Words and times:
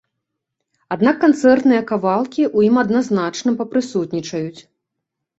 Аднак 0.93 1.15
канцэртныя 1.25 1.83
кавалкі 1.91 2.41
ў 2.55 2.59
ім 2.69 2.79
адназначна 2.83 3.53
папрысутнічаюць. 3.61 4.61